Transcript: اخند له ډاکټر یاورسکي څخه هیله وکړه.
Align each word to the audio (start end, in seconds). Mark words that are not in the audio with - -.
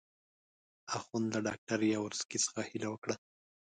اخند 0.97 1.27
له 1.33 1.39
ډاکټر 1.47 1.79
یاورسکي 1.93 2.37
څخه 2.45 2.61
هیله 2.69 2.87
وکړه. 2.91 3.15